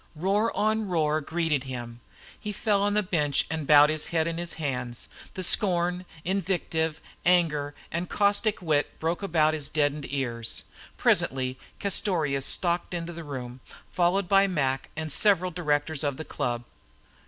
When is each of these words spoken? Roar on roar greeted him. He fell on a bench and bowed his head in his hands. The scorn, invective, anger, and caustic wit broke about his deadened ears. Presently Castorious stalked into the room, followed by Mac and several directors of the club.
Roar 0.15 0.51
on 0.57 0.87
roar 0.87 1.21
greeted 1.21 1.65
him. 1.65 2.01
He 2.39 2.51
fell 2.51 2.81
on 2.81 2.97
a 2.97 3.03
bench 3.03 3.45
and 3.51 3.67
bowed 3.67 3.91
his 3.91 4.05
head 4.07 4.25
in 4.25 4.39
his 4.39 4.53
hands. 4.53 5.07
The 5.35 5.43
scorn, 5.43 6.05
invective, 6.25 7.01
anger, 7.23 7.75
and 7.91 8.09
caustic 8.09 8.63
wit 8.63 8.99
broke 8.99 9.21
about 9.21 9.53
his 9.53 9.69
deadened 9.69 10.11
ears. 10.11 10.63
Presently 10.97 11.59
Castorious 11.79 12.47
stalked 12.47 12.95
into 12.95 13.13
the 13.13 13.23
room, 13.23 13.59
followed 13.91 14.27
by 14.27 14.47
Mac 14.47 14.89
and 14.95 15.11
several 15.11 15.51
directors 15.51 16.03
of 16.03 16.17
the 16.17 16.25
club. 16.25 16.63